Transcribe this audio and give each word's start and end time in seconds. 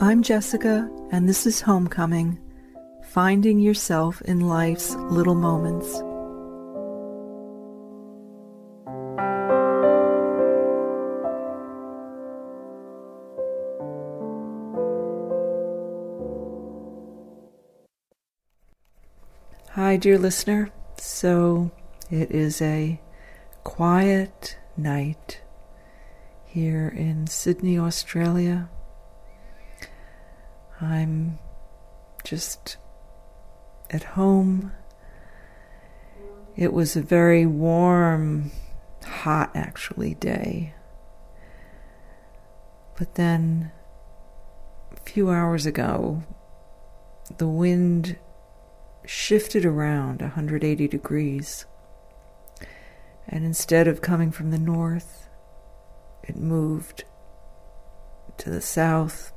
I'm 0.00 0.24
Jessica, 0.24 0.90
and 1.12 1.28
this 1.28 1.46
is 1.46 1.60
Homecoming 1.60 2.40
Finding 3.04 3.60
Yourself 3.60 4.20
in 4.22 4.40
Life's 4.40 4.92
Little 4.96 5.36
Moments. 5.36 6.02
Hi, 19.70 19.96
dear 19.96 20.18
listener. 20.18 20.72
So 20.98 21.70
it 22.10 22.32
is 22.32 22.60
a 22.60 23.00
quiet 23.62 24.58
night 24.76 25.40
here 26.44 26.88
in 26.88 27.28
Sydney, 27.28 27.78
Australia. 27.78 28.70
I'm 30.84 31.38
just 32.24 32.76
at 33.90 34.02
home. 34.02 34.72
It 36.56 36.72
was 36.72 36.96
a 36.96 37.02
very 37.02 37.46
warm, 37.46 38.50
hot 39.04 39.50
actually 39.54 40.14
day. 40.14 40.74
But 42.96 43.16
then 43.16 43.72
a 44.92 45.00
few 45.00 45.30
hours 45.30 45.66
ago, 45.66 46.22
the 47.38 47.48
wind 47.48 48.16
shifted 49.04 49.64
around 49.64 50.22
180 50.22 50.88
degrees. 50.88 51.66
And 53.26 53.44
instead 53.44 53.88
of 53.88 54.00
coming 54.00 54.30
from 54.30 54.50
the 54.50 54.58
north, 54.58 55.28
it 56.22 56.36
moved 56.36 57.04
to 58.38 58.50
the 58.50 58.60
south 58.60 59.33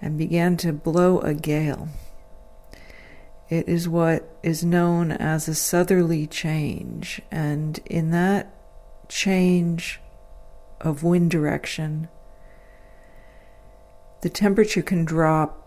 and 0.00 0.18
began 0.18 0.56
to 0.58 0.72
blow 0.72 1.20
a 1.20 1.34
gale. 1.34 1.88
It 3.48 3.68
is 3.68 3.88
what 3.88 4.38
is 4.42 4.64
known 4.64 5.12
as 5.12 5.48
a 5.48 5.54
southerly 5.54 6.26
change, 6.26 7.20
and 7.30 7.78
in 7.86 8.10
that 8.10 8.54
change 9.08 10.00
of 10.80 11.02
wind 11.02 11.30
direction, 11.30 12.08
the 14.22 14.30
temperature 14.30 14.82
can 14.82 15.04
drop 15.04 15.60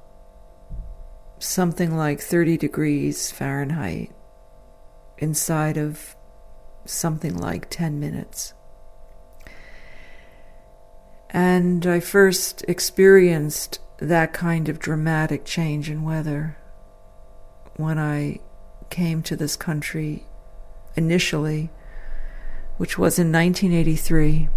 something 1.39 1.95
like 1.95 2.19
30 2.19 2.57
degrees 2.57 3.31
Fahrenheit 3.31 4.11
inside 5.19 5.77
of 5.77 6.15
something 6.85 7.37
like 7.37 7.69
10 7.69 7.99
minutes. 7.99 8.53
And 11.29 11.85
I 11.85 11.99
first 11.99 12.63
experienced 12.67 13.79
that 13.99 14.33
kind 14.33 14.69
of 14.69 14.79
dramatic 14.79 15.45
change 15.45 15.89
in 15.89 16.03
weather 16.03 16.57
when 17.75 17.97
I 17.97 18.39
came 18.89 19.21
to 19.23 19.35
this 19.35 19.55
country 19.55 20.25
initially, 20.95 21.69
which 22.77 22.97
was 22.97 23.19
in 23.19 23.31
1983. 23.31 24.49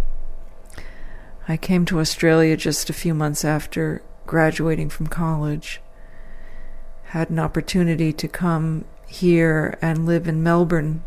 I 1.47 1.57
came 1.57 1.85
to 1.85 1.99
Australia 1.99 2.55
just 2.55 2.89
a 2.89 2.93
few 2.93 3.13
months 3.13 3.43
after 3.43 4.03
graduating 4.25 4.89
from 4.89 5.07
college. 5.07 5.81
Had 7.05 7.29
an 7.29 7.39
opportunity 7.39 8.13
to 8.13 8.27
come 8.27 8.85
here 9.07 9.77
and 9.81 10.05
live 10.05 10.27
in 10.27 10.43
Melbourne 10.43 11.03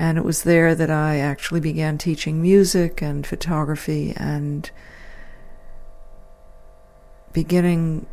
and 0.00 0.16
it 0.16 0.24
was 0.24 0.44
there 0.44 0.74
that 0.74 0.90
I 0.90 1.18
actually 1.18 1.60
began 1.60 1.98
teaching 1.98 2.40
music 2.40 3.02
and 3.02 3.26
photography 3.26 4.14
and 4.16 4.70
beginning 7.32 8.06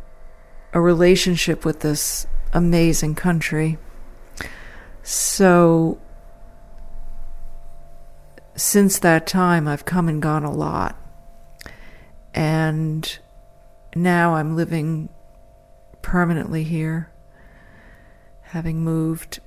a 0.72 0.80
relationship 0.80 1.64
with 1.64 1.80
this 1.80 2.26
amazing 2.52 3.14
country. 3.14 3.78
So, 5.02 6.00
since 8.54 8.98
that 8.98 9.26
time, 9.26 9.66
I've 9.66 9.84
come 9.84 10.08
and 10.08 10.20
gone 10.20 10.44
a 10.44 10.52
lot. 10.52 10.96
And 12.34 13.18
now 13.94 14.34
I'm 14.34 14.56
living 14.56 15.08
permanently 16.02 16.64
here, 16.64 17.10
having 18.42 18.80
moved 18.80 19.40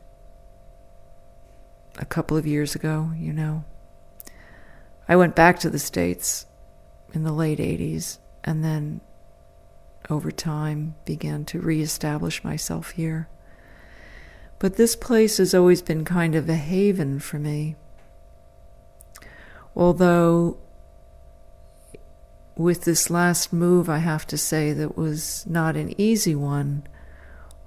a 1.97 2.05
couple 2.05 2.37
of 2.37 2.47
years 2.47 2.75
ago, 2.75 3.11
you 3.15 3.33
know. 3.33 3.63
I 5.07 5.15
went 5.15 5.35
back 5.35 5.59
to 5.59 5.69
the 5.69 5.79
States 5.79 6.45
in 7.13 7.23
the 7.23 7.33
late 7.33 7.59
80s 7.59 8.19
and 8.43 8.63
then 8.63 9.01
over 10.11 10.31
time 10.31 10.95
began 11.05 11.45
to 11.45 11.59
reestablish 11.59 12.43
myself 12.43 12.91
here. 12.91 13.29
But 14.59 14.75
this 14.75 14.95
place 14.95 15.37
has 15.37 15.55
always 15.55 15.81
been 15.81 16.05
kind 16.05 16.35
of 16.35 16.47
a 16.47 16.55
haven 16.55 17.19
for 17.19 17.39
me. 17.39 17.75
Although, 19.75 20.57
with 22.55 22.83
this 22.83 23.09
last 23.09 23.51
move, 23.51 23.89
I 23.89 23.99
have 23.99 24.27
to 24.27 24.37
say 24.37 24.73
that 24.73 24.97
was 24.97 25.45
not 25.47 25.75
an 25.75 25.99
easy 25.99 26.35
one, 26.35 26.83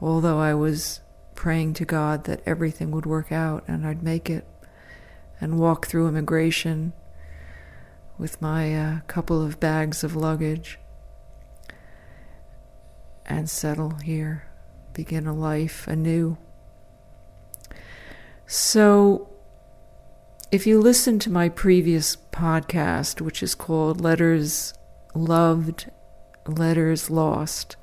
although 0.00 0.38
I 0.38 0.55
was 0.55 1.00
praying 1.34 1.75
to 1.75 1.84
God 1.84 2.25
that 2.25 2.43
everything 2.47 2.91
would 2.91 3.06
work 3.06 3.32
out 3.32 3.65
and 3.66 3.87
I'd 3.87 4.03
make 4.03 4.31
it 4.31 4.47
and 5.41 5.59
walk 5.59 5.87
through 5.87 6.06
immigration 6.06 6.93
with 8.19 8.41
my 8.41 8.75
uh, 8.75 9.00
couple 9.09 9.44
of 9.44 9.59
bags 9.59 10.05
of 10.05 10.15
luggage 10.15 10.78
and 13.26 13.48
settle 13.48 13.94
here, 14.02 14.48
begin 14.92 15.26
a 15.26 15.34
life 15.34 15.86
anew. 15.86 16.36
So, 18.46 19.28
if 20.52 20.66
you 20.66 20.80
listen 20.80 21.18
to 21.20 21.30
my 21.30 21.48
previous 21.48 22.16
podcast, 22.16 23.20
which 23.20 23.42
is 23.42 23.54
called 23.54 24.00
Letters 24.00 24.74
Loved, 25.14 25.90
Letters 26.46 27.10
Lost, 27.10 27.76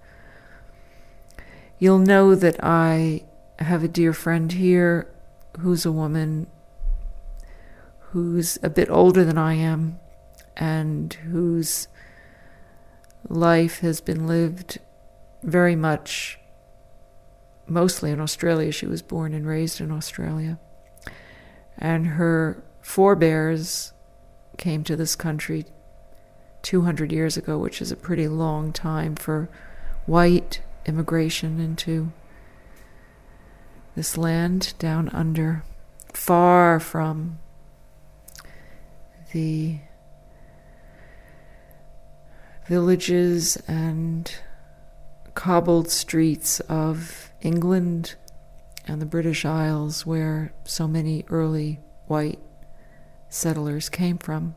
you'll 1.79 1.99
know 1.99 2.35
that 2.35 2.63
I 2.63 3.23
have 3.59 3.83
a 3.83 3.87
dear 3.87 4.13
friend 4.13 4.51
here 4.51 5.07
who's 5.59 5.85
a 5.85 5.91
woman 5.91 6.47
who's 8.11 8.59
a 8.61 8.69
bit 8.69 8.89
older 8.89 9.23
than 9.23 9.37
I 9.37 9.53
am 9.53 9.99
and 10.57 11.13
whose 11.13 11.87
life 13.27 13.79
has 13.79 14.01
been 14.01 14.27
lived 14.27 14.79
very 15.43 15.75
much 15.75 16.39
mostly 17.67 18.11
in 18.11 18.19
Australia. 18.19 18.71
She 18.71 18.85
was 18.85 19.01
born 19.01 19.33
and 19.33 19.47
raised 19.47 19.81
in 19.81 19.91
Australia. 19.91 20.59
And 21.77 22.07
her 22.07 22.63
forebears 22.81 23.93
came 24.57 24.83
to 24.83 24.95
this 24.95 25.15
country 25.15 25.65
200 26.61 27.11
years 27.11 27.37
ago, 27.37 27.57
which 27.57 27.81
is 27.81 27.91
a 27.91 27.95
pretty 27.95 28.27
long 28.27 28.71
time 28.71 29.15
for 29.15 29.49
white 30.05 30.61
immigration 30.85 31.59
into 31.59 32.11
this 33.95 34.17
land 34.17 34.73
down 34.79 35.09
under, 35.09 35.63
far 36.13 36.79
from 36.79 37.39
the 39.33 39.79
villages 42.67 43.57
and 43.67 44.33
cobbled 45.33 45.89
streets 45.89 46.59
of 46.61 47.31
England 47.41 48.15
and 48.87 49.01
the 49.01 49.05
British 49.05 49.45
Isles, 49.45 50.05
where 50.05 50.53
so 50.63 50.87
many 50.87 51.25
early 51.29 51.79
white 52.07 52.39
settlers 53.29 53.89
came 53.89 54.17
from. 54.17 54.55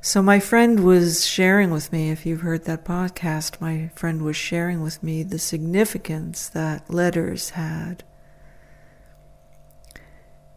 So, 0.00 0.22
my 0.22 0.38
friend 0.38 0.84
was 0.84 1.26
sharing 1.26 1.70
with 1.70 1.92
me, 1.92 2.10
if 2.10 2.24
you've 2.24 2.42
heard 2.42 2.64
that 2.64 2.84
podcast, 2.84 3.60
my 3.60 3.90
friend 3.94 4.22
was 4.22 4.36
sharing 4.36 4.80
with 4.80 5.02
me 5.02 5.22
the 5.22 5.38
significance 5.38 6.48
that 6.50 6.88
letters 6.88 7.50
had 7.50 8.04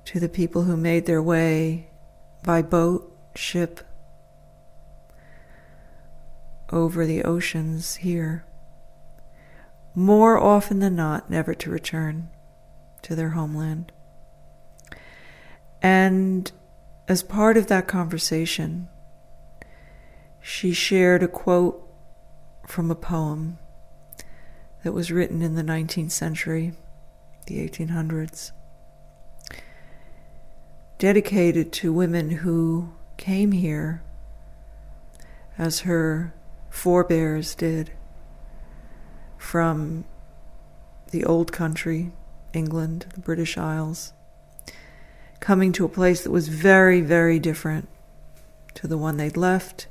to 0.05 0.19
the 0.19 0.29
people 0.29 0.63
who 0.63 0.77
made 0.77 1.05
their 1.05 1.21
way 1.21 1.89
by 2.43 2.61
boat, 2.61 3.17
ship, 3.35 3.81
over 6.71 7.05
the 7.05 7.23
oceans 7.23 7.95
here, 7.97 8.45
more 9.93 10.37
often 10.37 10.79
than 10.79 10.95
not, 10.95 11.29
never 11.29 11.53
to 11.53 11.69
return 11.69 12.29
to 13.01 13.15
their 13.15 13.29
homeland. 13.29 13.91
And 15.81 16.51
as 17.07 17.23
part 17.23 17.57
of 17.57 17.67
that 17.67 17.87
conversation, 17.87 18.87
she 20.39 20.73
shared 20.73 21.23
a 21.23 21.27
quote 21.27 21.87
from 22.67 22.89
a 22.89 22.95
poem 22.95 23.57
that 24.83 24.93
was 24.93 25.11
written 25.11 25.41
in 25.41 25.55
the 25.55 25.63
19th 25.63 26.11
century, 26.11 26.73
the 27.47 27.67
1800s, 27.67 28.51
dedicated 30.97 31.71
to 31.73 31.91
women 31.91 32.29
who 32.29 32.93
came 33.17 33.51
here 33.51 34.01
as 35.57 35.81
her 35.81 36.33
forebears 36.71 37.53
did 37.53 37.91
from 39.37 40.05
the 41.11 41.23
old 41.23 41.51
country, 41.51 42.11
England, 42.53 43.05
the 43.13 43.19
British 43.19 43.57
Isles, 43.57 44.13
coming 45.39 45.71
to 45.73 45.85
a 45.85 45.89
place 45.89 46.23
that 46.23 46.31
was 46.31 46.47
very, 46.47 47.01
very 47.01 47.37
different 47.37 47.87
to 48.73 48.87
the 48.87 48.97
one 48.97 49.17
they'd 49.17 49.37
left, 49.37 49.87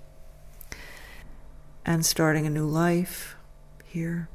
and 1.84 2.04
starting 2.04 2.46
a 2.46 2.50
new 2.50 2.66
life 2.66 3.36
here. 3.84 4.28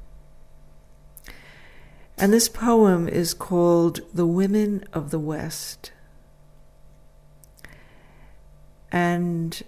And 2.17 2.31
this 2.31 2.47
poem 2.47 3.09
is 3.09 3.33
called 3.33 3.99
The 4.13 4.27
Women 4.27 4.85
of 4.93 5.09
the 5.09 5.19
West. 5.19 5.91
And 8.91 9.61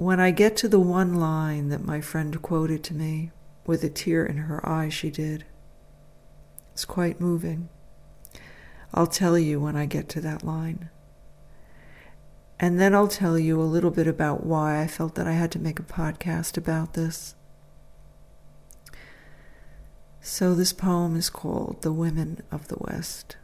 when 0.00 0.18
I 0.18 0.30
get 0.30 0.56
to 0.56 0.68
the 0.68 0.80
one 0.80 1.16
line 1.16 1.68
that 1.68 1.84
my 1.84 2.00
friend 2.00 2.40
quoted 2.40 2.82
to 2.84 2.94
me, 2.94 3.32
with 3.66 3.84
a 3.84 3.90
tear 3.90 4.24
in 4.24 4.38
her 4.38 4.66
eye, 4.66 4.88
she 4.88 5.10
did, 5.10 5.44
it's 6.72 6.86
quite 6.86 7.20
moving. 7.20 7.68
I'll 8.94 9.06
tell 9.06 9.38
you 9.38 9.60
when 9.60 9.76
I 9.76 9.84
get 9.84 10.08
to 10.08 10.20
that 10.22 10.42
line. 10.42 10.88
And 12.58 12.80
then 12.80 12.94
I'll 12.94 13.08
tell 13.08 13.38
you 13.38 13.60
a 13.60 13.64
little 13.64 13.90
bit 13.90 14.06
about 14.06 14.42
why 14.42 14.80
I 14.80 14.86
felt 14.86 15.16
that 15.16 15.26
I 15.26 15.32
had 15.32 15.50
to 15.52 15.58
make 15.58 15.78
a 15.78 15.82
podcast 15.82 16.56
about 16.56 16.94
this. 16.94 17.34
So, 20.22 20.54
this 20.54 20.72
poem 20.72 21.14
is 21.14 21.28
called 21.28 21.82
The 21.82 21.92
Women 21.92 22.42
of 22.50 22.68
the 22.68 22.78
West. 22.78 23.36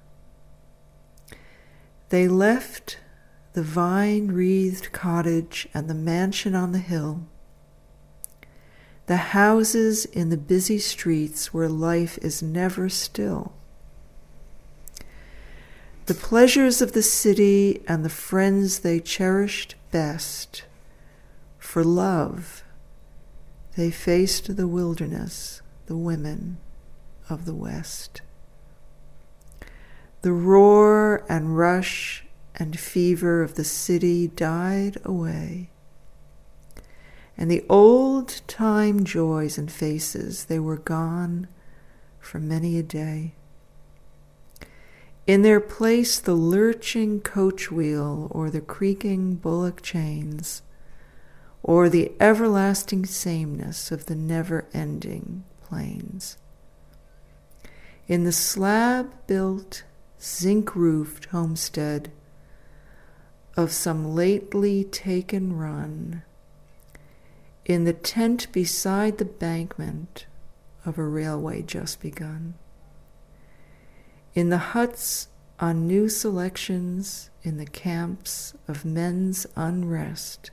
They 2.09 2.27
left 2.29 2.97
the 3.57 3.63
vine 3.63 4.29
wreathed 4.29 4.93
cottage 4.93 5.67
and 5.73 5.89
the 5.89 5.95
mansion 5.95 6.55
on 6.55 6.73
the 6.73 6.79
hill, 6.79 7.27
the 9.07 9.17
houses 9.17 10.05
in 10.05 10.29
the 10.29 10.37
busy 10.37 10.77
streets 10.77 11.55
where 11.55 11.67
life 11.67 12.19
is 12.19 12.43
never 12.43 12.91
still. 12.91 13.55
The 16.05 16.13
pleasures 16.13 16.83
of 16.83 16.93
the 16.93 17.01
city 17.01 17.83
and 17.89 18.05
the 18.05 18.11
friends 18.11 18.81
they 18.81 19.01
cherished 19.01 19.75
best, 19.91 20.65
for 21.59 21.83
love 21.83 22.63
they 23.75 23.91
faced 23.91 24.55
the 24.59 24.69
wilderness, 24.69 25.63
the 25.87 25.97
women 25.97 26.59
of 27.31 27.47
the 27.47 27.55
West. 27.55 28.21
The 30.21 30.33
roar 30.33 31.25
and 31.27 31.57
rush 31.57 32.26
and 32.57 32.79
fever 32.79 33.43
of 33.43 33.55
the 33.55 33.65
city 33.65 34.29
died 34.29 34.97
away, 35.05 35.71
and 37.37 37.51
the 37.51 37.65
old 37.69 38.41
time 38.47 39.05
joys 39.05 39.59
and 39.59 39.71
faces, 39.71 40.47
they 40.47 40.59
were 40.59 40.79
gone 40.79 41.47
for 42.19 42.39
many 42.39 42.79
a 42.79 42.83
day. 42.83 43.35
In 45.27 45.43
their 45.43 45.61
place, 45.61 46.19
the 46.19 46.35
lurching 46.35 47.21
coach 47.21 47.71
wheel 47.71 48.29
or 48.31 48.49
the 48.49 48.61
creaking 48.61 49.35
bullock 49.35 49.83
chains, 49.83 50.63
or 51.63 51.89
the 51.89 52.13
everlasting 52.21 53.05
sameness 53.05 53.91
of 53.91 54.07
the 54.07 54.15
never 54.15 54.67
ending 54.73 55.45
plains 55.63 56.39
in 58.09 58.25
the 58.25 58.33
slab 58.33 59.13
built, 59.27 59.83
zinc 60.23 60.77
roofed 60.77 61.27
homestead 61.27 62.11
of 63.57 63.73
some 63.73 64.15
lately 64.15 64.85
taken 64.85 65.57
run, 65.57 66.23
in 67.65 67.85
the 67.85 67.93
tent 67.93 68.53
beside 68.53 69.19
the 69.19 69.25
bankment 69.25 70.27
of 70.85 70.99
a 70.99 71.05
railway 71.05 71.63
just 71.63 72.01
begun, 72.01 72.55
in 74.35 74.51
the 74.51 74.59
huts 74.59 75.29
on 75.59 75.87
new 75.87 76.09
selections, 76.09 77.31
in 77.43 77.57
the 77.57 77.67
camps 77.67 78.55
of 78.69 78.85
men's 78.85 79.47
unrest. 79.57 80.51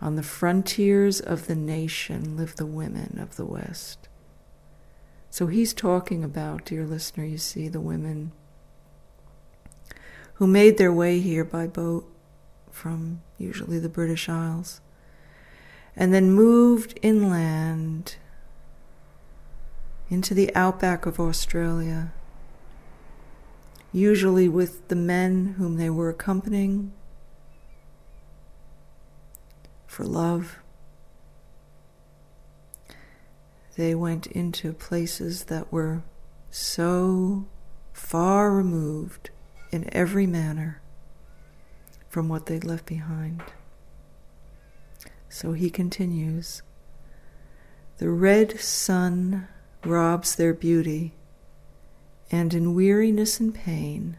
On 0.00 0.16
the 0.16 0.22
frontiers 0.22 1.20
of 1.20 1.46
the 1.46 1.54
nation 1.56 2.36
live 2.36 2.56
the 2.56 2.66
women 2.66 3.18
of 3.20 3.36
the 3.36 3.44
West. 3.44 4.08
So 5.30 5.46
he's 5.46 5.72
talking 5.72 6.22
about, 6.22 6.64
dear 6.64 6.84
listener, 6.84 7.24
you 7.24 7.38
see, 7.38 7.68
the 7.68 7.80
women 7.80 8.32
who 10.34 10.46
made 10.46 10.78
their 10.78 10.92
way 10.92 11.20
here 11.20 11.44
by 11.44 11.66
boat 11.66 12.08
from 12.70 13.20
usually 13.38 13.78
the 13.78 13.88
British 13.88 14.28
Isles 14.28 14.80
and 15.94 16.12
then 16.12 16.30
moved 16.30 16.98
inland 17.02 18.16
into 20.08 20.34
the 20.34 20.54
outback 20.54 21.06
of 21.06 21.20
Australia, 21.20 22.12
usually 23.92 24.48
with 24.48 24.88
the 24.88 24.96
men 24.96 25.54
whom 25.58 25.76
they 25.76 25.90
were 25.90 26.08
accompanying 26.08 26.92
for 29.86 30.04
love. 30.04 30.62
they 33.76 33.94
went 33.94 34.26
into 34.28 34.72
places 34.72 35.44
that 35.44 35.72
were 35.72 36.02
so 36.50 37.46
far 37.92 38.52
removed 38.52 39.30
in 39.72 39.92
every 39.92 40.26
manner 40.26 40.80
from 42.08 42.28
what 42.28 42.46
they'd 42.46 42.64
left 42.64 42.86
behind. 42.86 43.42
So 45.28 45.54
he 45.54 45.70
continues 45.70 46.62
The 47.96 48.10
red 48.10 48.60
sun 48.60 49.48
robs 49.84 50.36
their 50.36 50.54
beauty, 50.54 51.14
and 52.30 52.52
in 52.54 52.74
weariness 52.74 53.40
and 53.40 53.54
pain, 53.54 54.18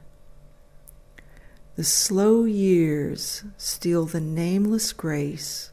the 1.75 1.83
slow 1.83 2.43
years 2.43 3.43
steal 3.57 4.05
the 4.05 4.21
nameless 4.21 4.93
grace 4.93 5.71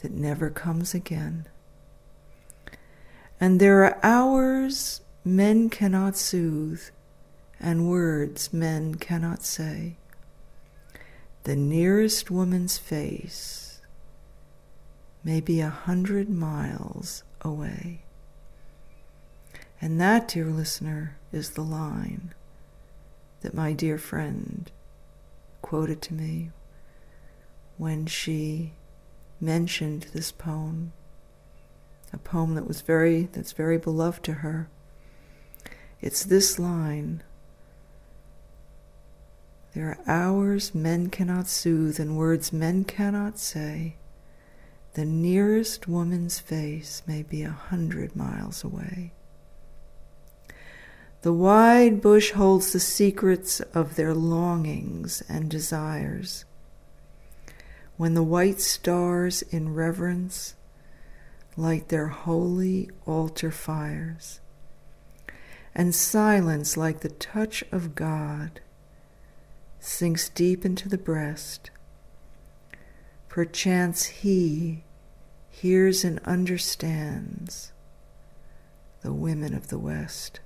that 0.00 0.12
never 0.12 0.50
comes 0.50 0.94
again. 0.94 1.46
And 3.40 3.60
there 3.60 3.84
are 3.84 3.98
hours 4.02 5.00
men 5.24 5.70
cannot 5.70 6.16
soothe, 6.16 6.82
and 7.62 7.88
words 7.88 8.52
men 8.52 8.96
cannot 8.96 9.42
say. 9.44 9.96
The 11.44 11.56
nearest 11.56 12.30
woman's 12.30 12.76
face 12.76 13.80
may 15.24 15.40
be 15.40 15.60
a 15.60 15.68
hundred 15.70 16.28
miles 16.28 17.22
away. 17.40 18.02
And 19.80 20.00
that, 20.00 20.28
dear 20.28 20.46
listener, 20.46 21.16
is 21.32 21.50
the 21.50 21.62
line 21.62 22.34
that 23.40 23.54
my 23.54 23.72
dear 23.72 23.98
friend 23.98 24.70
quoted 25.62 26.02
to 26.02 26.14
me 26.14 26.50
when 27.78 28.06
she 28.06 28.74
mentioned 29.40 30.06
this 30.12 30.30
poem 30.30 30.92
a 32.12 32.18
poem 32.18 32.54
that 32.54 32.68
was 32.68 32.82
very 32.82 33.28
that's 33.32 33.52
very 33.52 33.78
beloved 33.78 34.22
to 34.24 34.34
her. 34.34 34.68
It's 36.00 36.24
this 36.24 36.58
line. 36.58 37.22
There 39.74 39.88
are 39.88 39.98
hours 40.06 40.74
men 40.74 41.08
cannot 41.08 41.48
soothe 41.48 41.98
and 41.98 42.16
words 42.16 42.52
men 42.52 42.84
cannot 42.84 43.38
say. 43.38 43.96
The 44.94 45.06
nearest 45.06 45.88
woman's 45.88 46.38
face 46.38 47.02
may 47.06 47.22
be 47.22 47.42
a 47.42 47.50
hundred 47.50 48.14
miles 48.14 48.62
away. 48.62 49.12
The 51.22 51.32
wide 51.32 52.02
bush 52.02 52.32
holds 52.32 52.72
the 52.72 52.80
secrets 52.80 53.60
of 53.60 53.96
their 53.96 54.12
longings 54.12 55.22
and 55.28 55.48
desires. 55.48 56.44
When 57.96 58.12
the 58.12 58.22
white 58.22 58.60
stars 58.60 59.40
in 59.42 59.72
reverence 59.72 60.54
light 61.56 61.88
their 61.88 62.08
holy 62.08 62.90
altar 63.06 63.50
fires, 63.50 64.40
and 65.74 65.94
silence 65.94 66.76
like 66.76 67.00
the 67.00 67.08
touch 67.08 67.64
of 67.72 67.94
God 67.94 68.60
sinks 69.82 70.28
deep 70.28 70.64
into 70.64 70.88
the 70.88 70.96
breast. 70.96 71.70
Perchance 73.28 74.04
He 74.06 74.84
hears 75.50 76.04
and 76.04 76.20
understands 76.20 77.72
the 79.02 79.12
women 79.12 79.54
of 79.54 79.68
the 79.68 79.78
West. 79.78 80.40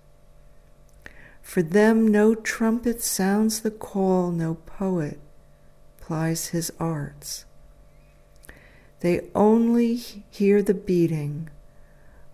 For 1.43 1.63
them 1.63 2.09
no 2.09 2.35
trumpet 2.35 3.03
sounds 3.03 3.61
the 3.61 3.71
call, 3.71 4.31
no 4.31 4.55
poet 4.55 5.21
plies 6.01 6.49
his 6.49 6.73
arts. 6.81 7.45
They 9.01 9.29
only 9.35 9.97
hear 9.97 10.63
the 10.63 10.75
beating 10.75 11.51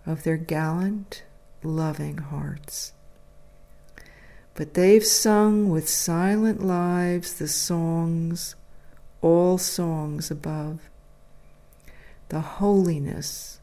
of 0.05 0.23
their 0.23 0.37
gallant, 0.37 1.23
loving 1.63 2.17
hearts. 2.19 2.92
But 4.55 4.75
they've 4.75 5.05
sung 5.05 5.69
with 5.69 5.89
silent 5.89 6.63
lives 6.63 7.33
the 7.33 7.47
songs 7.47 8.55
all 9.21 9.57
songs 9.57 10.29
above, 10.29 10.89
the 12.29 12.41
holiness 12.41 13.59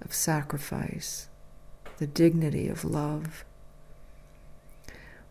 of 0.00 0.14
sacrifice, 0.14 1.28
the 1.96 2.06
dignity 2.06 2.68
of 2.68 2.84
love. 2.84 3.44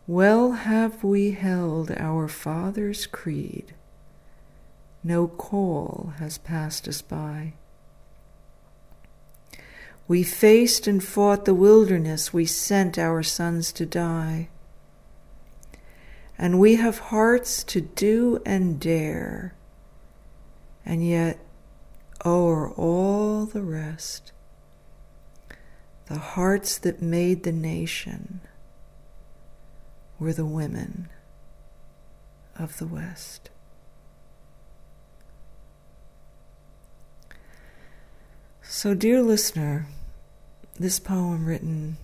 Well 0.06 0.52
have 0.52 1.04
we 1.04 1.30
held 1.30 1.90
our 1.92 2.28
Father's 2.28 3.06
creed, 3.06 3.74
no 5.04 5.28
call 5.28 6.12
has 6.18 6.36
passed 6.38 6.88
us 6.88 7.00
by. 7.00 7.54
We 10.08 10.22
faced 10.22 10.86
and 10.86 11.04
fought 11.04 11.44
the 11.44 11.54
wilderness, 11.54 12.32
we 12.32 12.44
sent 12.44 12.98
our 12.98 13.22
sons 13.22 13.72
to 13.72 13.86
die. 13.86 14.48
And 16.38 16.60
we 16.60 16.76
have 16.76 16.98
hearts 16.98 17.64
to 17.64 17.80
do 17.80 18.40
and 18.46 18.78
dare, 18.78 19.54
and 20.86 21.06
yet 21.06 21.40
o'er 22.24 22.70
all 22.70 23.44
the 23.44 23.62
rest, 23.62 24.32
the 26.06 26.18
hearts 26.18 26.78
that 26.78 27.02
made 27.02 27.42
the 27.42 27.52
nation 27.52 28.40
were 30.20 30.32
the 30.32 30.46
women 30.46 31.08
of 32.56 32.78
the 32.78 32.86
West. 32.86 33.50
So, 38.62 38.94
dear 38.94 39.22
listener, 39.22 39.86
this 40.78 41.00
poem 41.00 41.46
written 41.46 41.96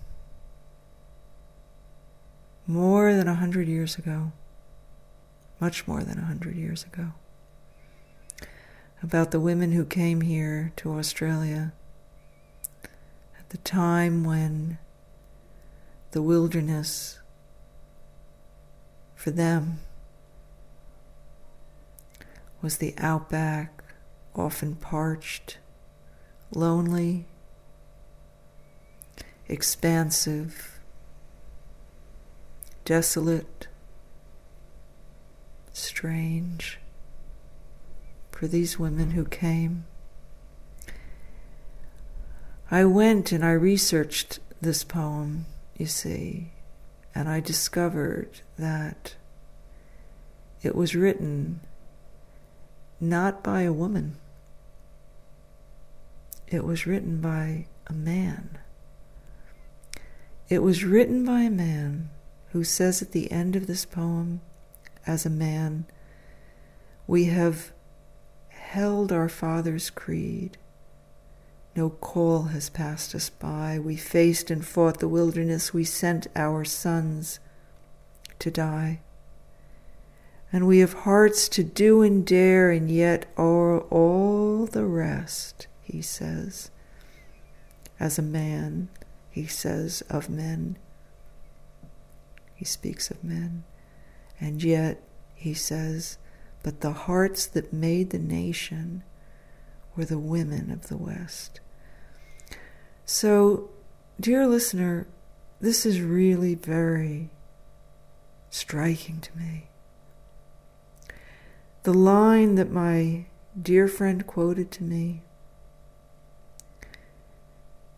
more 2.67 3.13
than 3.13 3.27
a 3.27 3.35
hundred 3.35 3.67
years 3.67 3.97
ago, 3.97 4.31
much 5.59 5.87
more 5.87 6.03
than 6.03 6.17
a 6.17 6.25
hundred 6.25 6.55
years 6.55 6.83
ago, 6.83 7.13
about 9.03 9.31
the 9.31 9.39
women 9.39 9.71
who 9.71 9.85
came 9.85 10.21
here 10.21 10.71
to 10.75 10.97
Australia 10.97 11.73
at 13.39 13.49
the 13.49 13.57
time 13.57 14.23
when 14.23 14.77
the 16.11 16.21
wilderness 16.21 17.19
for 19.15 19.31
them 19.31 19.79
was 22.61 22.77
the 22.77 22.95
outback, 22.97 23.83
often 24.35 24.75
parched, 24.75 25.57
lonely, 26.51 27.25
expansive, 29.47 30.74
desolate, 32.85 33.67
strange 35.73 36.79
for 38.31 38.47
these 38.47 38.77
women 38.77 39.11
who 39.11 39.25
came. 39.25 39.85
I 42.69 42.85
went 42.85 43.31
and 43.31 43.43
I 43.43 43.51
researched 43.51 44.39
this 44.61 44.83
poem, 44.83 45.47
you 45.77 45.87
see, 45.87 46.51
and 47.13 47.27
I 47.27 47.39
discovered 47.39 48.41
that 48.57 49.15
it 50.61 50.75
was 50.75 50.95
written 50.95 51.61
not 53.01 53.43
by 53.43 53.63
a 53.63 53.73
woman, 53.73 54.17
it 56.47 56.63
was 56.63 56.85
written 56.85 57.19
by 57.19 57.65
a 57.87 57.93
man. 57.93 58.59
It 60.47 60.61
was 60.61 60.83
written 60.83 61.25
by 61.25 61.41
a 61.41 61.49
man 61.49 62.09
who 62.55 62.63
says 62.63 63.01
at 63.01 63.11
the 63.11 63.29
end 63.33 63.53
of 63.57 63.67
this 63.67 63.83
poem, 63.83 64.39
as 65.05 65.25
a 65.25 65.29
man, 65.29 65.85
we 67.05 67.25
have 67.25 67.73
held 68.47 69.11
our 69.11 69.27
Father's 69.27 69.89
creed. 69.89 70.57
No 71.75 71.89
call 71.89 72.43
has 72.43 72.69
passed 72.69 73.13
us 73.13 73.29
by. 73.29 73.77
We 73.77 73.97
faced 73.97 74.49
and 74.49 74.65
fought 74.65 75.01
the 75.01 75.09
wilderness. 75.09 75.73
We 75.73 75.83
sent 75.83 76.27
our 76.33 76.63
sons 76.63 77.41
to 78.39 78.49
die. 78.49 79.01
And 80.49 80.65
we 80.65 80.79
have 80.79 80.93
hearts 80.93 81.49
to 81.49 81.63
do 81.63 82.03
and 82.03 82.25
dare, 82.25 82.71
and 82.71 82.89
yet 82.89 83.25
are 83.35 83.81
all 83.81 84.65
the 84.65 84.85
rest, 84.85 85.67
he 85.81 86.01
says, 86.01 86.71
as 87.99 88.17
a 88.17 88.21
man 88.21 88.87
he 89.29 89.45
says 89.45 90.03
of 90.09 90.29
men. 90.29 90.77
He 92.55 92.65
speaks 92.65 93.11
of 93.11 93.23
men. 93.23 93.63
And 94.39 94.63
yet, 94.63 95.03
he 95.35 95.53
says, 95.53 96.17
but 96.63 96.81
the 96.81 96.93
hearts 96.93 97.45
that 97.45 97.71
made 97.71 98.09
the 98.09 98.17
nation 98.17 99.03
were 99.95 100.05
the 100.05 100.17
women 100.17 100.71
of 100.71 100.87
the 100.87 100.97
West. 100.97 101.59
So, 103.05 103.69
dear 104.19 104.47
listener, 104.47 105.07
this 105.61 105.85
is 105.85 106.01
really 106.01 106.55
very 106.55 107.29
striking 108.49 109.19
to 109.21 109.37
me. 109.37 109.69
The 111.83 111.93
line 111.93 112.55
that 112.55 112.71
my 112.71 113.27
dear 113.61 113.87
friend 113.87 114.25
quoted 114.25 114.71
to 114.71 114.83
me 114.83 115.21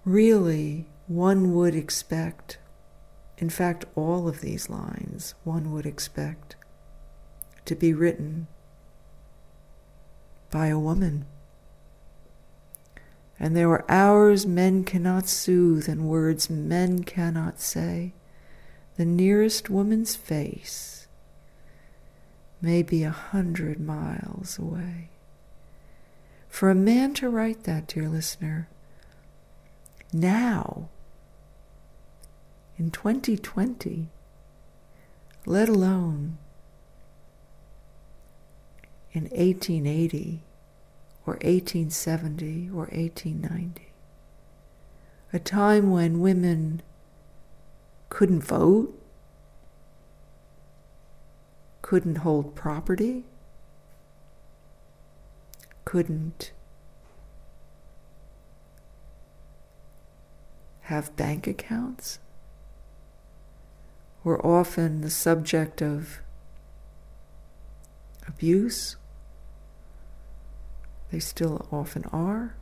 really 0.03 0.87
one 1.07 1.53
would 1.53 1.75
expect, 1.75 2.57
in 3.37 3.49
fact, 3.49 3.85
all 3.95 4.27
of 4.27 4.41
these 4.41 4.69
lines, 4.69 5.35
one 5.43 5.71
would 5.71 5.85
expect 5.85 6.55
to 7.65 7.75
be 7.75 7.93
written 7.93 8.47
by 10.49 10.67
a 10.67 10.79
woman. 10.79 11.25
And 13.39 13.55
there 13.55 13.69
are 13.69 13.85
hours 13.87 14.47
men 14.47 14.83
cannot 14.83 15.27
soothe 15.27 15.87
and 15.87 16.07
words 16.09 16.49
men 16.49 17.03
cannot 17.03 17.59
say. 17.59 18.13
The 18.95 19.05
nearest 19.05 19.69
woman's 19.69 20.15
face 20.15 21.07
may 22.59 22.81
be 22.81 23.03
a 23.03 23.11
hundred 23.11 23.79
miles 23.79 24.57
away. 24.57 25.11
For 26.49 26.71
a 26.71 26.75
man 26.75 27.13
to 27.15 27.29
write 27.29 27.65
that, 27.65 27.85
dear 27.85 28.09
listener, 28.09 28.67
now 30.11 30.89
in 32.77 32.91
2020, 32.91 34.09
let 35.45 35.67
alone 35.67 36.37
in 39.11 39.23
1880 39.23 40.43
or 41.25 41.33
1870 41.33 42.69
or 42.69 42.85
1890. 42.91 43.93
A 45.33 45.39
time 45.39 45.91
when 45.91 46.19
women 46.19 46.81
couldn't 48.09 48.41
vote, 48.41 48.93
couldn't 51.81 52.17
hold 52.17 52.55
property, 52.55 53.25
couldn't 55.83 56.51
have 60.81 61.15
bank 61.15 61.47
accounts 61.47 62.19
were 64.27 64.45
often 64.45 64.99
the 64.99 65.09
subject 65.09 65.81
of 65.81 66.19
abuse. 68.27 68.97
They 71.11 71.19
still 71.19 71.65
often 71.71 72.03
are. 72.11 72.57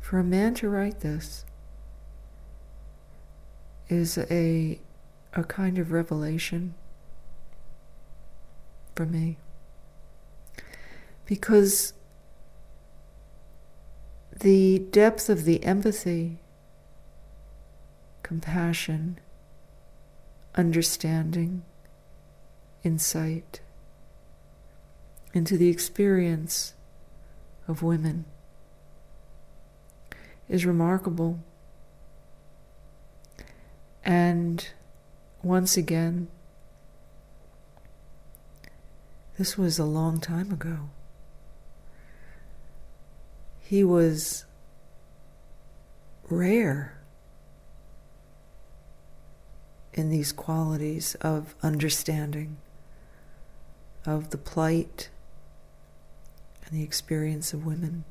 For 0.00 0.18
a 0.18 0.24
man 0.24 0.54
to 0.54 0.68
write 0.68 1.02
this 1.02 1.44
is 3.88 4.18
a, 4.18 4.80
a 5.34 5.44
kind 5.44 5.78
of 5.78 5.92
revelation 5.92 6.74
for 8.96 9.06
me. 9.06 9.36
Because 11.26 11.92
the 14.40 14.78
depth 14.90 15.28
of 15.30 15.44
the 15.44 15.64
empathy, 15.64 16.38
compassion, 18.22 19.18
understanding, 20.54 21.62
insight 22.84 23.60
into 25.32 25.56
the 25.56 25.68
experience 25.68 26.74
of 27.66 27.82
women 27.82 28.24
is 30.48 30.66
remarkable. 30.66 31.38
And 34.04 34.68
once 35.42 35.76
again, 35.76 36.28
this 39.38 39.58
was 39.58 39.78
a 39.78 39.84
long 39.84 40.20
time 40.20 40.52
ago. 40.52 40.90
He 43.68 43.82
was 43.82 44.44
rare 46.30 47.00
in 49.92 50.08
these 50.08 50.30
qualities 50.30 51.16
of 51.16 51.56
understanding 51.64 52.58
of 54.04 54.30
the 54.30 54.38
plight 54.38 55.08
and 56.64 56.78
the 56.78 56.84
experience 56.84 57.52
of 57.52 57.66
women. 57.66 58.04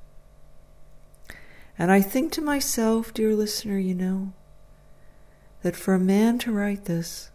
And 1.79 1.89
I 1.89 2.01
think 2.01 2.33
to 2.33 2.41
myself, 2.41 3.13
dear 3.13 3.33
listener, 3.33 3.77
you 3.77 3.95
know, 3.95 4.33
that 5.61 5.77
for 5.77 5.93
a 5.93 5.99
man 5.99 6.37
to 6.39 6.51
write 6.51 6.83
this, 6.83 7.31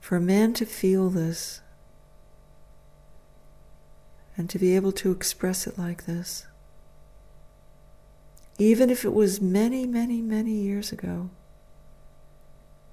for 0.00 0.14
a 0.14 0.20
man 0.20 0.52
to 0.54 0.64
feel 0.64 1.10
this, 1.10 1.62
and 4.36 4.50
to 4.50 4.58
be 4.58 4.74
able 4.74 4.92
to 4.92 5.10
express 5.12 5.66
it 5.66 5.78
like 5.78 6.06
this, 6.06 6.46
even 8.58 8.90
if 8.90 9.04
it 9.04 9.12
was 9.12 9.40
many, 9.40 9.86
many, 9.86 10.20
many 10.20 10.52
years 10.52 10.92
ago, 10.92 11.30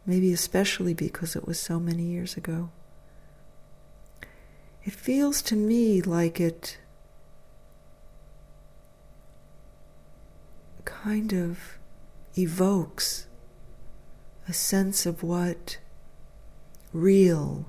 maybe 0.06 0.34
especially 0.34 0.94
because 0.94 1.36
it 1.36 1.48
was 1.48 1.60
so 1.60 1.80
many 1.80 2.04
years 2.04 2.36
ago, 2.36 2.70
it 4.84 4.94
feels 4.94 5.42
to 5.44 5.56
me 5.56 6.02
like 6.02 6.40
it 6.40 6.80
kind 10.86 11.34
of 11.34 11.78
evokes 12.38 13.28
a 14.48 14.54
sense 14.54 15.06
of 15.06 15.24
what 15.24 15.78
real 16.94 17.66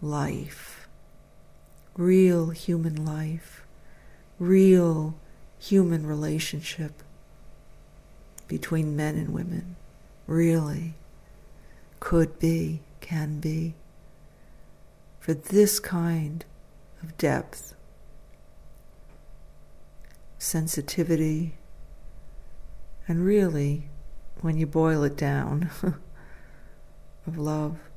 life, 0.00 0.77
real 1.98 2.50
human 2.50 3.04
life, 3.04 3.66
real 4.38 5.16
human 5.58 6.06
relationship 6.06 7.02
between 8.46 8.96
men 8.96 9.16
and 9.16 9.34
women 9.34 9.74
really 10.28 10.94
could 11.98 12.38
be, 12.38 12.80
can 13.00 13.40
be, 13.40 13.74
for 15.18 15.34
this 15.34 15.80
kind 15.80 16.44
of 17.02 17.18
depth, 17.18 17.74
sensitivity, 20.38 21.54
and 23.08 23.24
really, 23.24 23.88
when 24.40 24.56
you 24.56 24.66
boil 24.66 25.02
it 25.02 25.16
down, 25.16 25.68
of 27.26 27.36
love. 27.36 27.87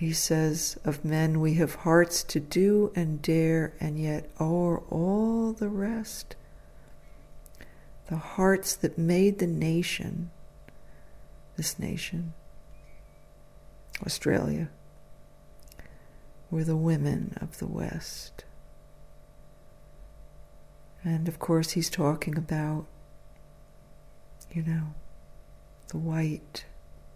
He 0.00 0.14
says, 0.14 0.78
Of 0.82 1.04
men 1.04 1.40
we 1.40 1.56
have 1.56 1.74
hearts 1.74 2.22
to 2.22 2.40
do 2.40 2.90
and 2.96 3.20
dare, 3.20 3.74
and 3.80 3.98
yet 3.98 4.30
o'er 4.40 4.78
all 4.88 5.52
the 5.52 5.68
rest, 5.68 6.36
the 8.06 8.16
hearts 8.16 8.74
that 8.76 8.96
made 8.96 9.40
the 9.40 9.46
nation, 9.46 10.30
this 11.58 11.78
nation, 11.78 12.32
Australia, 14.06 14.70
were 16.50 16.64
the 16.64 16.76
women 16.76 17.36
of 17.38 17.58
the 17.58 17.66
West. 17.66 18.46
And 21.04 21.28
of 21.28 21.38
course, 21.38 21.72
he's 21.72 21.90
talking 21.90 22.38
about, 22.38 22.86
you 24.50 24.62
know, 24.62 24.94
the 25.88 25.98
white 25.98 26.64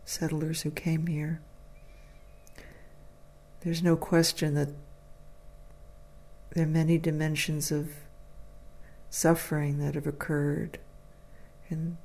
settlers 0.05 0.61
who 0.61 0.71
came 0.71 1.07
here. 1.07 1.41
There's 3.65 3.83
no 3.83 3.97
question 3.97 4.55
that 4.55 4.69
there 6.53 6.65
are 6.65 6.69
many 6.69 6.99
dimensions 6.99 7.73
of 7.73 7.93
suffering 9.09 9.79
that 9.79 9.95
have 9.95 10.07
occurred 10.07 10.79
in 11.71 11.97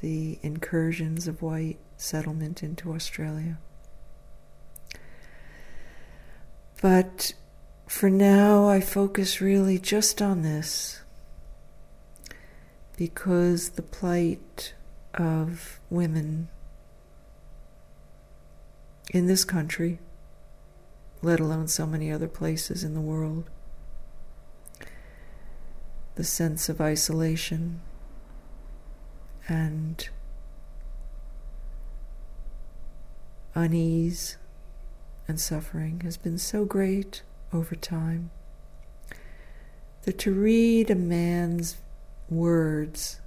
the 0.00 0.38
incursions 0.42 1.26
of 1.26 1.40
white 1.40 1.78
settlement 1.96 2.62
into 2.62 2.92
Australia. 2.92 3.58
But 6.82 7.32
for 7.86 8.10
now, 8.10 8.68
I 8.68 8.82
focus 8.82 9.40
really 9.40 9.78
just 9.78 10.20
on 10.20 10.42
this 10.42 11.00
because 12.98 13.70
the 13.70 13.82
plight 13.82 14.74
of 15.14 15.80
women 15.88 16.48
in 19.10 19.26
this 19.26 19.44
country 19.44 20.00
let 21.24 21.40
alone 21.40 21.66
so 21.66 21.86
many 21.86 22.12
other 22.12 22.28
places 22.28 22.84
in 22.84 22.94
the 22.94 23.00
world. 23.00 23.48
The 26.16 26.24
sense 26.24 26.68
of 26.68 26.80
isolation 26.80 27.80
and 29.48 30.08
unease 33.54 34.36
and 35.26 35.40
suffering 35.40 36.00
has 36.04 36.16
been 36.16 36.38
so 36.38 36.64
great 36.64 37.22
over 37.52 37.74
time 37.74 38.30
that 40.02 40.18
to 40.18 40.32
read 40.32 40.90
a 40.90 40.94
man's 40.94 41.78
words, 42.28 43.20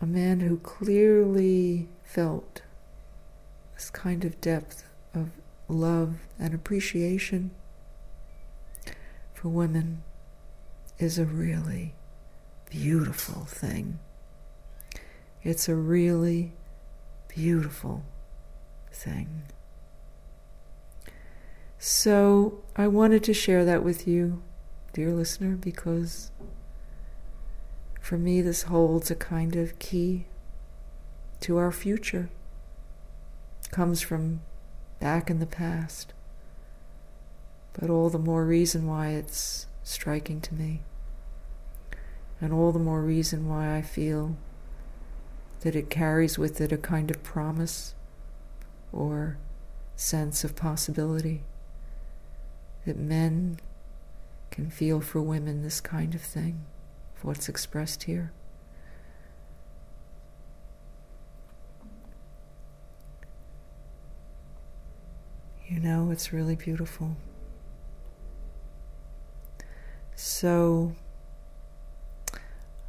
a 0.00 0.06
man 0.06 0.40
who 0.40 0.56
clearly 0.58 1.88
felt 2.02 2.62
this 3.80 3.88
kind 3.88 4.26
of 4.26 4.38
depth 4.42 4.84
of 5.14 5.30
love 5.66 6.16
and 6.38 6.52
appreciation 6.52 7.50
for 9.32 9.48
women 9.48 10.02
is 10.98 11.18
a 11.18 11.24
really 11.24 11.94
beautiful 12.68 13.46
thing. 13.46 13.98
It's 15.42 15.66
a 15.66 15.74
really 15.74 16.52
beautiful 17.28 18.04
thing. 18.92 19.44
So 21.78 22.60
I 22.76 22.86
wanted 22.86 23.24
to 23.24 23.32
share 23.32 23.64
that 23.64 23.82
with 23.82 24.06
you, 24.06 24.42
dear 24.92 25.10
listener, 25.10 25.56
because 25.56 26.30
for 27.98 28.18
me 28.18 28.42
this 28.42 28.64
holds 28.64 29.10
a 29.10 29.16
kind 29.16 29.56
of 29.56 29.78
key 29.78 30.26
to 31.40 31.56
our 31.56 31.72
future 31.72 32.28
comes 33.70 34.00
from 34.00 34.40
back 34.98 35.30
in 35.30 35.38
the 35.38 35.46
past. 35.46 36.12
But 37.78 37.90
all 37.90 38.10
the 38.10 38.18
more 38.18 38.44
reason 38.44 38.86
why 38.86 39.08
it's 39.10 39.66
striking 39.82 40.40
to 40.42 40.54
me. 40.54 40.82
And 42.40 42.52
all 42.52 42.72
the 42.72 42.78
more 42.78 43.02
reason 43.02 43.48
why 43.48 43.76
I 43.76 43.82
feel 43.82 44.36
that 45.60 45.76
it 45.76 45.90
carries 45.90 46.38
with 46.38 46.60
it 46.60 46.72
a 46.72 46.78
kind 46.78 47.10
of 47.10 47.22
promise 47.22 47.94
or 48.92 49.38
sense 49.94 50.42
of 50.42 50.56
possibility. 50.56 51.42
That 52.86 52.96
men 52.96 53.60
can 54.50 54.70
feel 54.70 55.00
for 55.00 55.20
women 55.20 55.62
this 55.62 55.80
kind 55.80 56.14
of 56.14 56.22
thing, 56.22 56.64
what's 57.22 57.48
expressed 57.48 58.04
here. 58.04 58.32
You 65.70 65.78
know, 65.78 66.10
it's 66.10 66.32
really 66.32 66.56
beautiful. 66.56 67.16
So, 70.16 70.96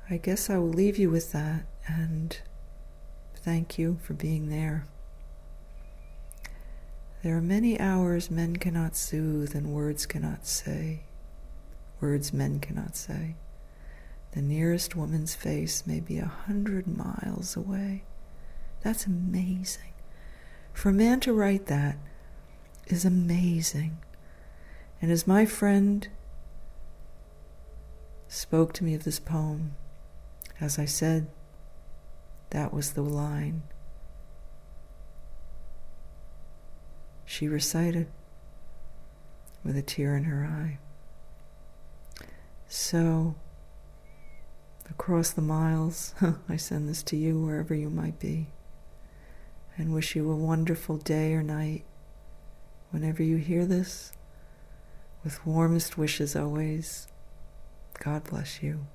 I 0.10 0.18
guess 0.18 0.50
I 0.50 0.58
will 0.58 0.70
leave 0.70 0.98
you 0.98 1.12
with 1.12 1.32
that 1.32 1.66
and 1.88 2.36
thank 3.36 3.78
you 3.78 4.00
for 4.02 4.16
being 4.16 4.50
there. 4.50 4.88
There 7.22 7.38
are 7.38 7.42
many 7.42 7.80
hours 7.80 8.32
men 8.32 8.56
cannot 8.56 8.96
soothe 8.96 9.56
and 9.56 9.68
words 9.68 10.08
cannot 10.08 10.48
say, 10.48 11.04
words 12.00 12.34
men 12.34 12.60
cannot 12.60 12.96
say. 12.96 13.36
The 14.32 14.42
nearest 14.42 14.96
woman's 14.96 15.36
face 15.36 15.86
may 15.86 16.00
be 16.00 16.18
a 16.18 16.26
hundred 16.26 16.88
miles 16.88 17.56
away. 17.56 18.06
That's 18.82 19.06
amazing. 19.06 19.94
For 20.74 20.90
a 20.90 20.94
man 20.94 21.20
to 21.20 21.34
write 21.34 21.68
that, 21.68 21.98
is 22.88 23.06
amazing. 23.06 23.98
And 25.02 25.12
as 25.12 25.28
my 25.28 25.46
friend 25.46 26.08
spoke 28.28 28.74
to 28.74 28.84
me 28.84 28.94
of 28.94 29.04
this 29.04 29.20
poem, 29.20 29.76
as 30.60 30.78
I 30.78 30.86
said, 30.86 31.28
that 32.52 32.74
was 32.74 32.94
the 32.94 33.02
line 33.02 33.64
she 37.26 37.48
recited 37.48 38.08
with 39.64 39.78
a 39.78 39.82
tear 39.82 40.16
in 40.18 40.26
her 40.26 40.46
eye. 40.46 40.78
So, 42.68 43.36
across 44.90 45.32
the 45.32 45.42
miles, 45.42 46.14
I 46.50 46.58
send 46.58 46.88
this 46.88 47.04
to 47.04 47.18
you 47.18 47.40
wherever 47.40 47.74
you 47.74 47.90
might 47.90 48.20
be, 48.20 48.48
and 49.78 49.94
wish 49.94 50.16
you 50.16 50.30
a 50.30 50.36
wonderful 50.36 50.98
day 50.98 51.34
or 51.34 51.42
night 51.44 51.86
whenever 52.92 53.24
you 53.24 53.38
hear 53.38 53.66
this, 53.66 54.12
with 55.24 55.46
warmest 55.46 55.98
wishes 55.98 56.36
always, 56.36 57.08
God 58.00 58.24
bless 58.24 58.62
you. 58.62 58.88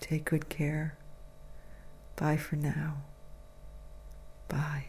Take 0.00 0.24
good 0.24 0.48
care. 0.48 0.96
Bye 2.16 2.36
for 2.36 2.56
now. 2.56 3.02
Bye. 4.48 4.86